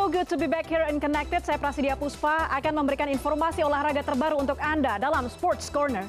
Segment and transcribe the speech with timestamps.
[0.00, 1.44] so good to be back here and connected.
[1.44, 6.08] Saya Prasidya Puspa akan memberikan informasi olahraga terbaru untuk Anda dalam Sports Corner.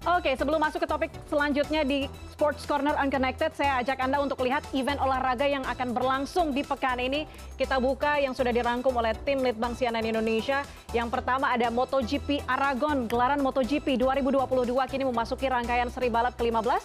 [0.00, 4.64] Oke, sebelum masuk ke topik selanjutnya di Sports Corner Unconnected, saya ajak Anda untuk lihat
[4.72, 7.28] event olahraga yang akan berlangsung di pekan ini.
[7.60, 10.64] Kita buka yang sudah dirangkum oleh tim Litbang CNN Indonesia.
[10.96, 16.80] Yang pertama ada MotoGP Aragon, gelaran MotoGP 2022 kini memasuki rangkaian seri balap ke-15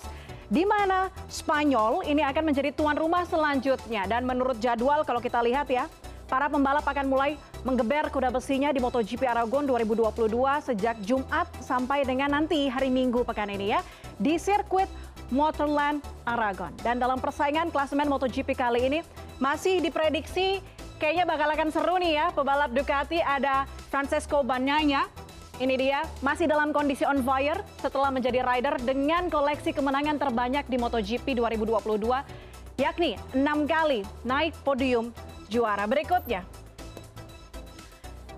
[0.52, 4.11] di mana Spanyol ini akan menjadi tuan rumah selanjutnya.
[4.11, 5.88] Dan menurut jadwal kalau kita lihat ya,
[6.25, 10.29] para pembalap akan mulai menggeber kuda besinya di MotoGP Aragon 2022
[10.61, 13.81] sejak Jumat sampai dengan nanti hari Minggu pekan ini ya
[14.17, 14.89] di sirkuit
[15.33, 16.69] Motorland Aragon.
[16.85, 18.99] Dan dalam persaingan klasemen MotoGP kali ini
[19.41, 20.61] masih diprediksi
[21.02, 22.25] kayaknya bakal akan seru nih ya.
[22.33, 25.09] Pebalap Ducati ada Francesco Bagnaia.
[25.55, 30.75] Ini dia masih dalam kondisi on fire setelah menjadi rider dengan koleksi kemenangan terbanyak di
[30.75, 35.16] MotoGP 2022 yakni enam kali naik podium
[35.49, 35.85] juara.
[35.85, 36.43] Berikutnya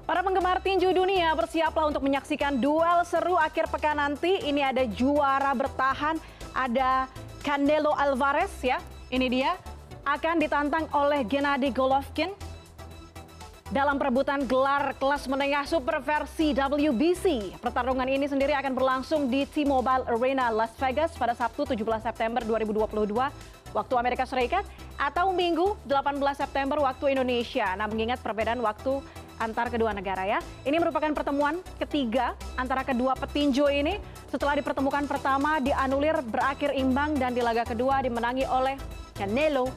[0.08, 4.39] Para penggemar tinju dunia bersiaplah untuk menyaksikan duel seru akhir pekan nanti.
[4.39, 6.16] Ini ada juara bertahan,
[6.55, 7.11] ada
[7.44, 8.80] Canelo Alvarez ya.
[9.11, 9.52] Ini dia
[10.08, 12.31] akan ditantang oleh Gennady Golovkin
[13.67, 17.59] dalam perebutan gelar kelas menengah super versi WBC.
[17.59, 23.11] Pertarungan ini sendiri akan berlangsung di T-Mobile Arena Las Vegas pada Sabtu 17 September 2022
[23.75, 24.63] waktu Amerika Serikat
[24.98, 27.78] atau Minggu 18 September waktu Indonesia.
[27.78, 29.00] Nah, mengingat perbedaan waktu
[29.38, 30.40] antar kedua negara ya.
[30.66, 37.16] Ini merupakan pertemuan ketiga antara kedua petinju ini setelah di pertemuan pertama dianulir berakhir imbang
[37.16, 38.75] dan di laga kedua dimenangi oleh
[39.14, 39.70] Canelo.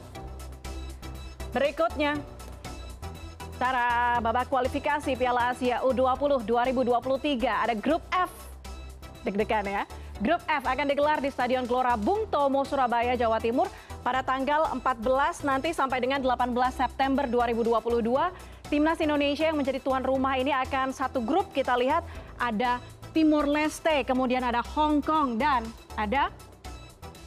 [1.51, 2.17] Berikutnya,
[3.61, 8.33] Tara babak kualifikasi Piala Asia U20 2023 ada grup F.
[9.21, 9.83] Deg-degan ya.
[10.17, 13.69] Grup F akan digelar di Stadion Gelora Bung Tomo, Surabaya, Jawa Timur
[14.01, 20.37] pada tanggal 14 nanti sampai dengan 18 September 2022 timnas Indonesia yang menjadi tuan rumah
[20.41, 22.01] ini akan satu grup kita lihat
[22.41, 22.81] ada
[23.11, 25.67] Timur Leste, kemudian ada Hong Kong dan
[25.99, 26.31] ada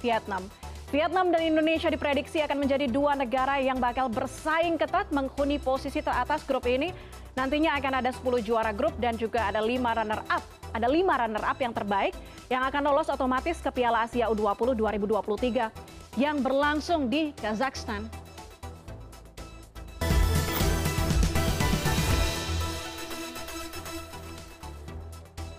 [0.01, 0.41] Vietnam.
[0.89, 6.41] Vietnam dan Indonesia diprediksi akan menjadi dua negara yang bakal bersaing ketat menghuni posisi teratas
[6.49, 6.95] grup ini.
[7.35, 10.64] Nantinya akan ada 10 juara grup dan juga ada 5 runner up.
[10.75, 12.19] Ada 5 runner up yang terbaik
[12.51, 18.11] yang akan lolos otomatis ke Piala Asia U20 2023 yang berlangsung di Kazakhstan.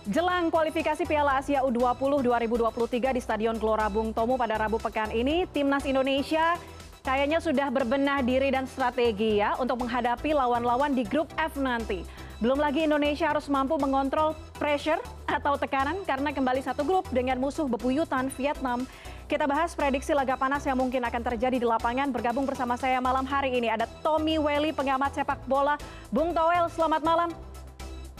[0.06, 5.48] Jelang kualifikasi Piala Asia U20 2023 di Stadion Gelora Bung Tomo pada Rabu pekan ini,
[5.50, 6.60] Timnas Indonesia
[7.02, 12.06] kayaknya sudah berbenah diri dan strategi ya untuk menghadapi lawan-lawan di grup F nanti.
[12.36, 15.00] Belum lagi Indonesia harus mampu mengontrol pressure
[15.36, 18.88] atau tekanan karena kembali satu grup dengan musuh bebuyutan Vietnam.
[19.26, 22.14] Kita bahas prediksi laga panas yang mungkin akan terjadi di lapangan.
[22.14, 25.74] Bergabung bersama saya malam hari ini ada Tommy Welly, pengamat sepak bola.
[26.14, 27.30] Bung Toel, selamat malam.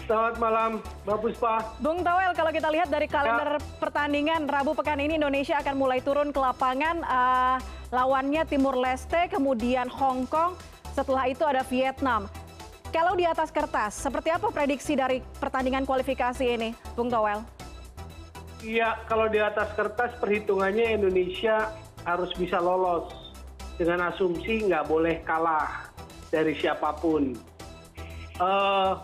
[0.06, 0.70] Selamat malam,
[1.02, 1.54] Mbak Puspa.
[1.82, 3.62] Bung Tawel, kalau kita lihat dari kalender ya.
[3.82, 7.02] pertandingan Rabu pekan ini Indonesia akan mulai turun ke lapangan.
[7.02, 7.58] Uh,
[7.90, 10.54] lawannya Timur Leste, kemudian Hong Kong.
[10.94, 12.30] Setelah itu ada Vietnam.
[12.96, 17.44] Kalau di atas kertas, seperti apa prediksi dari pertandingan kualifikasi ini, Bung Tawel?
[18.64, 21.76] Iya, kalau di atas kertas perhitungannya Indonesia
[22.08, 23.36] harus bisa lolos
[23.76, 25.92] dengan asumsi nggak boleh kalah
[26.32, 27.36] dari siapa pun.
[28.40, 28.96] Uh,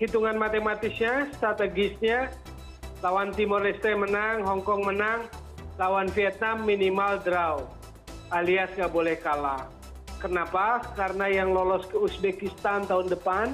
[0.00, 2.32] hitungan matematisnya, strategisnya,
[3.04, 5.28] lawan Timor Leste menang, Hong Kong menang,
[5.76, 7.60] lawan Vietnam minimal draw,
[8.32, 9.68] alias nggak boleh kalah.
[10.24, 10.80] Kenapa?
[10.96, 13.52] Karena yang lolos ke Uzbekistan tahun depan.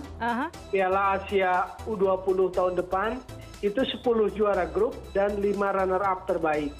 [0.71, 3.19] Piala Asia U20 tahun depan,
[3.59, 6.71] itu 10 juara grup dan 5 runner-up terbaik.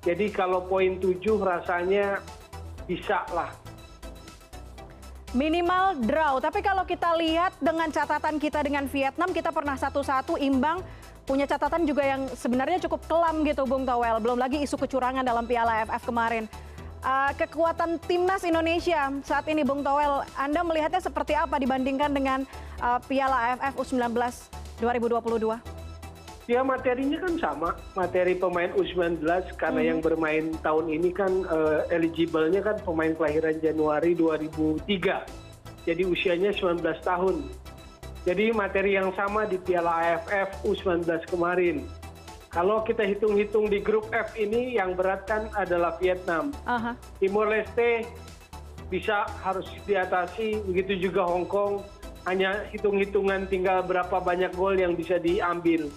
[0.00, 2.24] Jadi kalau poin 7 rasanya
[2.88, 3.52] bisa lah
[5.34, 10.78] Minimal draw, tapi kalau kita lihat dengan catatan kita dengan Vietnam, kita pernah satu-satu imbang,
[11.26, 14.22] punya catatan juga yang sebenarnya cukup kelam gitu Bung Towel.
[14.22, 16.46] Belum lagi isu kecurangan dalam Piala AFF kemarin.
[17.04, 22.48] Uh, kekuatan timnas Indonesia saat ini Bung Towel, Anda melihatnya seperti apa dibandingkan dengan
[22.80, 24.08] uh, Piala AFF U19
[24.80, 25.74] 2022?
[26.44, 27.70] ya materinya kan sama.
[27.96, 29.24] Materi pemain u 19
[29.56, 29.88] karena hmm.
[29.88, 35.44] yang bermain tahun ini kan uh, eligible-nya kan pemain kelahiran Januari 2003
[35.84, 37.44] jadi usianya 19 tahun.
[38.24, 41.84] Jadi materi yang sama di Piala AFF U19 kemarin
[42.54, 46.54] kalau kita hitung-hitung di grup F ini yang berat kan adalah Vietnam.
[47.18, 48.06] Timor Leste
[48.86, 51.82] bisa harus diatasi begitu juga Hong Kong
[52.30, 55.90] hanya hitung-hitungan tinggal berapa banyak gol yang bisa diambil.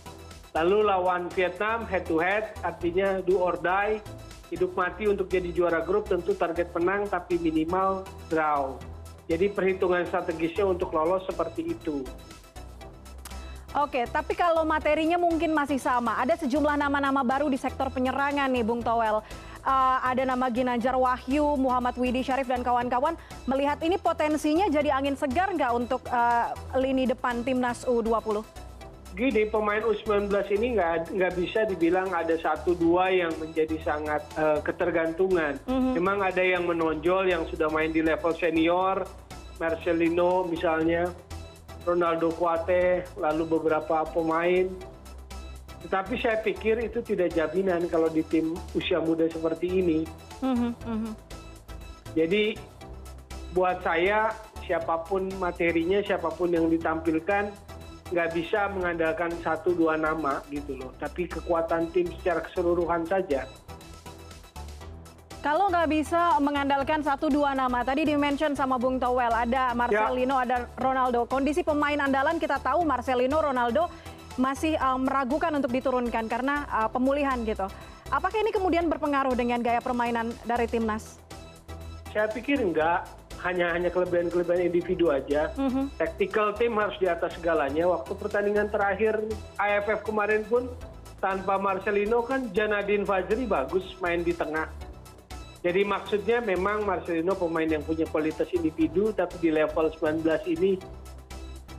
[0.57, 4.01] Lalu lawan Vietnam head to head, artinya do or die,
[4.49, 8.01] hidup mati untuk jadi juara grup tentu target menang tapi minimal
[8.33, 8.73] draw.
[9.29, 12.01] Jadi perhitungan strategisnya untuk lolos seperti itu.
[13.77, 16.17] Oke, tapi kalau materinya mungkin masih sama.
[16.17, 19.21] Ada sejumlah nama-nama baru di sektor penyerangan nih, Bung Towel.
[19.61, 23.13] Uh, ada nama Ginanjar Wahyu, Muhammad Widi Syarif dan kawan-kawan.
[23.45, 28.41] Melihat ini potensinya jadi angin segar nggak untuk uh, lini depan timnas U20?
[29.13, 34.57] Gini, pemain U19 ini nggak nggak bisa dibilang ada satu dua yang menjadi sangat uh,
[34.65, 35.61] ketergantungan.
[35.69, 35.93] Mm -hmm.
[36.01, 39.05] Memang ada yang menonjol yang sudah main di level senior,
[39.61, 41.26] Marcelino misalnya
[41.87, 44.67] ronaldo kuate lalu beberapa pemain.
[45.87, 49.99] Tetapi saya pikir itu tidak jaminan kalau di tim usia muda seperti ini.
[50.43, 51.13] Mhm, mhm.
[52.13, 52.53] jadi
[53.57, 54.29] buat saya
[54.69, 57.49] siapa pun materinya siapa pun yang ditampilkan
[58.13, 60.91] nggak bisa mengandalkan satu dua nama gitu loh.
[61.01, 63.47] Tapi kekuatan tim secara keseluruhan saja
[65.45, 70.43] kalau nggak bisa mengandalkan satu dua nama, tadi di-mention sama Bung Towel, ada Marcelino, ya.
[70.43, 71.29] ada Ronaldo.
[71.29, 73.85] Kondisi pemain andalan kita tahu Marcelino, Ronaldo
[74.37, 77.69] masih uh, meragukan untuk diturunkan karena uh, pemulihan gitu.
[78.09, 81.19] Apakah ini kemudian berpengaruh dengan gaya permainan dari timnas?
[82.13, 83.05] Saya pikir enggak,
[83.45, 85.53] hanya hanya kelebihan-kelebihan individu aja.
[85.53, 85.85] Mm -hmm.
[86.01, 87.85] Tactical team harus di atas segalanya.
[87.85, 89.21] Waktu pertandingan terakhir
[89.59, 90.71] AFF kemarin pun
[91.21, 94.69] tanpa Marcelino kan Janadin Fajri bagus main di tengah
[95.67, 100.23] jadi maksudnya memang marcelino pemain yang punya kualitas individu tapi di level 19
[100.55, 100.79] ini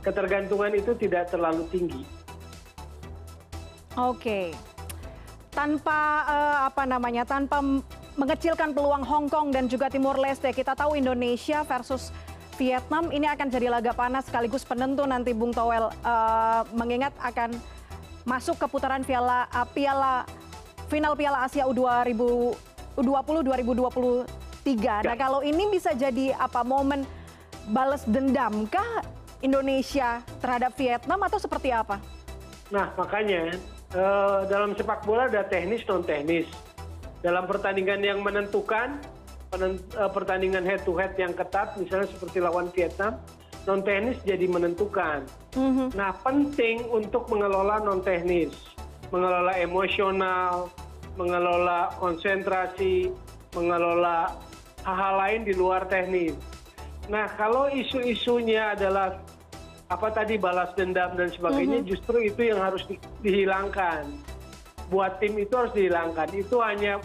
[0.05, 2.05] ketergantungan itu tidak terlalu tinggi.
[3.97, 4.53] Oke.
[5.49, 7.65] Tanpa uh, apa namanya tanpa
[8.13, 12.13] mengecilkan peluang Hong Kong dan juga Timur Leste kita tahu Indonesia versus
[12.61, 17.57] Vietnam ini akan jadi laga panas sekaligus penentu nanti Bung Towel uh, mengingat akan
[18.21, 20.29] masuk ke putaran piala, uh, piala
[20.93, 21.65] final Piala Asia
[22.97, 23.45] U2000 U20
[24.65, 25.05] 2023.
[25.05, 27.05] Nah, kalau ini bisa jadi apa momen
[27.69, 29.05] balas dendam kah
[29.39, 32.01] Indonesia terhadap Vietnam atau seperti apa?
[32.69, 33.55] Nah, makanya
[33.95, 36.45] uh, dalam sepak bola ada teknis non teknis.
[37.19, 38.95] Dalam pertandingan yang menentukan,
[39.51, 43.19] penent, uh, pertandingan head to head yang ketat, misalnya seperti lawan Vietnam,
[43.67, 45.25] non teknis jadi menentukan.
[45.55, 45.87] Mm -hmm.
[45.97, 48.53] Nah, penting untuk mengelola non teknis,
[49.09, 50.69] mengelola emosional,
[51.19, 53.11] mengelola konsentrasi
[53.51, 54.39] mengelola
[54.87, 56.33] hal hal lain di luar teknis
[57.11, 59.19] nah kalau isu isunya adalah
[59.89, 61.91] apa tadi balas dendam dan sebagainya mm-hmm.
[61.91, 62.95] justru itu yang harus di,
[63.25, 64.07] dihilangkan
[64.87, 67.03] buat tim itu harus dihilangkan itu hanya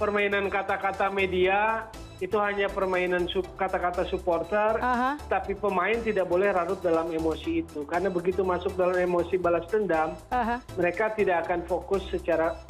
[0.00, 1.84] permainan kata-kata media
[2.20, 3.24] itu hanya permainan
[3.56, 5.16] kata-kata supporter, uh-huh.
[5.32, 7.88] tapi pemain tidak boleh larut dalam emosi itu.
[7.88, 10.60] Karena begitu masuk dalam emosi balas dendam, uh-huh.
[10.76, 12.60] mereka tidak akan fokus secara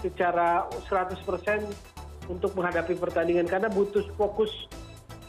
[0.00, 1.24] secara 100%
[2.28, 4.50] untuk menghadapi pertandingan karena butuh fokus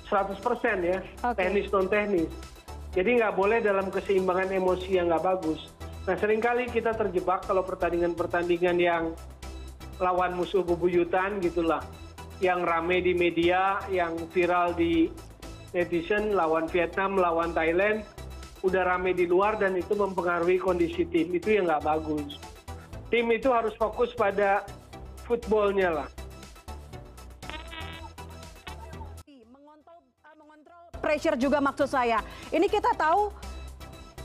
[0.10, 0.36] 100%
[0.84, 1.48] ya okay.
[1.48, 2.30] teknis non teknis
[2.90, 5.70] jadi nggak boleh dalam keseimbangan emosi yang nggak bagus.
[6.10, 9.04] Nah sering kali kita terjebak kalau pertandingan-pertandingan yang
[10.02, 11.86] lawan musuh bebuyutan gitulah
[12.42, 15.12] yang rame di media yang viral di
[15.76, 18.02] netizen lawan Vietnam lawan Thailand
[18.66, 21.30] udah rame di luar dan itu mempengaruhi kondisi tim.
[21.30, 22.42] Itu yang nggak bagus
[23.10, 24.66] tim itu harus fokus pada
[25.26, 26.08] footballnya lah.
[29.58, 32.22] Mengontrol, pressure juga maksud saya.
[32.54, 33.34] Ini kita tahu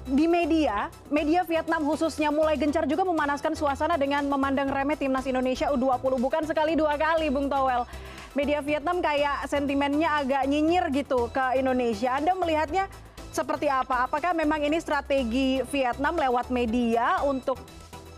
[0.05, 5.73] di media, media Vietnam khususnya mulai gencar juga memanaskan suasana dengan memandang remeh timnas Indonesia
[5.73, 7.89] U20 bukan sekali dua kali Bung Towel.
[8.37, 12.19] Media Vietnam kayak sentimennya agak nyinyir gitu ke Indonesia.
[12.19, 12.91] Anda melihatnya
[13.31, 14.11] seperti apa?
[14.11, 17.57] Apakah memang ini strategi Vietnam lewat media untuk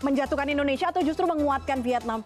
[0.01, 2.21] menjatuhkan Indonesia atau justru menguatkan Vietnam?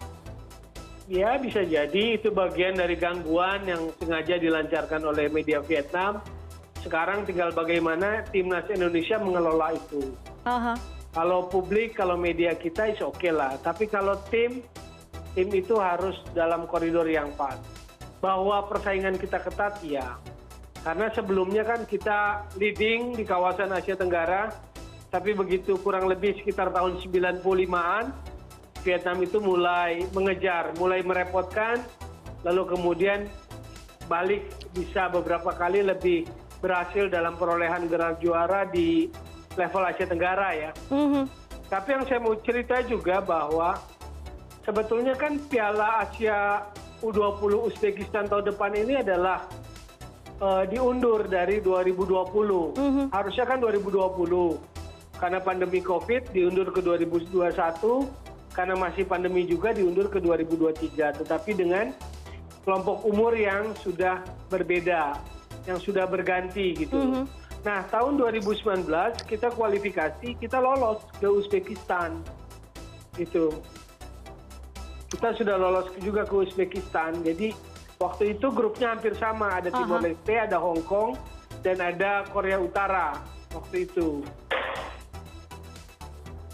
[1.10, 6.22] Ya bisa jadi itu bagian dari gangguan yang sengaja dilancarkan oleh media Vietnam.
[6.80, 10.14] Sekarang tinggal bagaimana timnas Indonesia mengelola itu.
[10.46, 10.76] Uh -huh.
[11.12, 13.60] Kalau publik, kalau media kita is oke okay lah.
[13.60, 14.64] Tapi kalau tim,
[15.36, 17.60] tim itu harus dalam koridor yang pas.
[18.24, 20.16] Bahwa persaingan kita ketat, ya.
[20.80, 24.50] Karena sebelumnya kan kita leading di kawasan Asia Tenggara,
[25.12, 28.16] tapi begitu kurang lebih sekitar tahun 95-an
[28.80, 31.84] Vietnam itu mulai mengejar, mulai merepotkan,
[32.42, 33.28] lalu kemudian
[34.08, 36.26] balik bisa beberapa kali lebih
[36.64, 39.12] berhasil dalam perolehan gelar juara di
[39.54, 40.70] level Asia Tenggara ya.
[40.88, 41.24] Mm-hmm.
[41.68, 43.76] Tapi yang saya mau cerita juga bahwa
[44.64, 46.64] sebetulnya kan Piala Asia
[47.04, 49.44] U20 Uzbekistan tahun depan ini adalah
[50.40, 52.74] eh, diundur dari 2020.
[52.76, 53.04] Mhm.
[53.14, 54.71] Harusnya kan 2020.
[55.22, 58.10] Karena pandemi COVID diundur ke 2021,
[58.58, 61.14] karena masih pandemi juga diundur ke 2023.
[61.14, 61.94] Tetapi dengan
[62.66, 65.14] kelompok umur yang sudah berbeda,
[65.70, 66.98] yang sudah berganti gitu.
[66.98, 67.22] Mhm.
[67.62, 72.18] Nah, tahun 2019 kita kualifikasi, kita lolos ke Uzbekistan.
[73.14, 73.54] Itu.
[75.06, 77.22] Kita sudah lolos juga ke Uzbekistan.
[77.22, 77.54] Jadi
[78.02, 80.02] waktu itu grupnya hampir sama, ada Timor.
[80.02, 81.14] Leste, ada Hong Kong,
[81.62, 83.22] dan ada Korea Utara
[83.54, 84.26] waktu itu.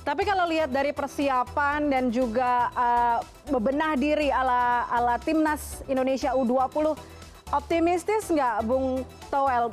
[0.09, 3.21] Tapi kalau lihat dari persiapan dan juga uh,
[3.53, 6.97] bebenah diri ala ala timnas Indonesia U20,
[7.53, 9.69] optimistis nggak Bung Toel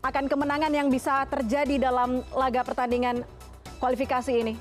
[0.00, 3.28] akan kemenangan yang bisa terjadi dalam laga pertandingan
[3.76, 4.56] kualifikasi ini?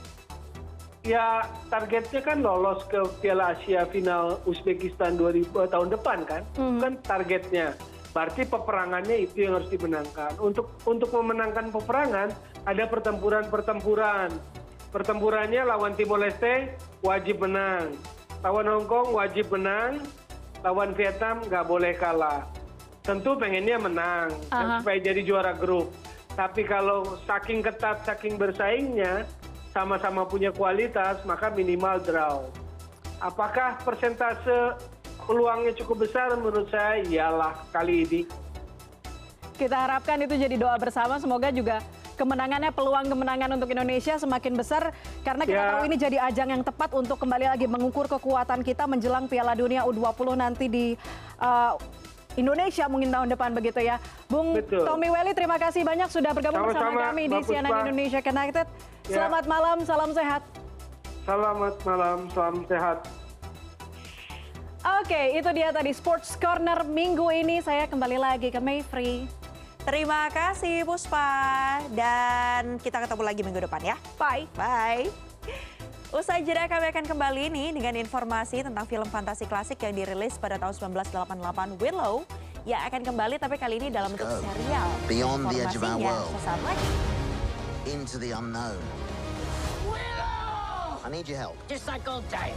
[1.07, 6.79] Ya targetnya kan lolos ke Piala Asia final Uzbekistan 2000 tahun depan kan, Mhm.
[6.83, 7.79] kan targetnya.
[8.11, 10.35] Berarti peperangannya itu yang harus dimenangkan.
[10.43, 12.27] Untuk untuk memenangkan peperangan
[12.67, 14.59] ada pertempuran-pertempuran.
[14.91, 17.95] Pertempurannya lawan Timor Leste wajib menang,
[18.43, 20.03] lawan Hong Kong wajib menang,
[20.67, 22.43] lawan Vietnam nggak boleh kalah.
[22.99, 24.77] Tentu pengennya menang dan Aha.
[24.83, 25.95] supaya jadi juara grup.
[26.35, 29.23] Tapi kalau saking ketat, saking bersaingnya,
[29.71, 32.43] sama-sama punya kualitas, maka minimal draw.
[33.23, 34.75] Apakah persentase
[35.23, 36.35] peluangnya cukup besar?
[36.35, 38.21] Menurut saya iyalah kali ini.
[39.55, 41.15] Kita harapkan itu jadi doa bersama.
[41.15, 41.79] Semoga juga
[42.21, 44.93] kemenangannya, peluang kemenangan untuk Indonesia semakin besar.
[45.25, 45.69] Karena kita Ya.
[45.73, 49.81] tahu ini jadi ajang yang tepat untuk kembali lagi mengukur kekuatan kita menjelang Piala Dunia
[49.89, 50.85] U20 nanti di
[51.41, 51.73] uh,
[52.37, 53.97] Indonesia mungkin tahun depan begitu ya.
[54.29, 54.85] Bung Betul.
[54.85, 57.73] Tommy Welly, terima kasih banyak sudah bergabung bersama Sama-sama, kami di CNN.
[57.89, 58.67] Indonesia Connected.
[59.09, 59.15] Ya.
[59.17, 60.41] Selamat malam, salam sehat.
[61.25, 62.97] Selamat malam, salam sehat.
[64.81, 67.61] Oke, itu dia tadi Sports Corner minggu ini.
[67.61, 69.40] Saya kembali lagi ke Mayfree.
[69.81, 73.95] Terima kasih Puspa dan kita ketemu lagi minggu depan ya.
[74.15, 74.45] Bye.
[74.53, 75.09] Bye.
[76.11, 80.59] Usai jeda kami akan kembali nih dengan informasi tentang film fantasi klasik yang dirilis pada
[80.59, 82.27] tahun 1988 Willow
[82.67, 84.89] yang akan kembali tapi kali ini dalam bentuk serial.
[85.09, 86.29] Beyond the edge of our world.
[86.37, 86.89] sesaat lagi.
[87.89, 88.77] into the unknown.
[91.03, 91.57] I need your help.
[91.67, 92.55] Just like old times.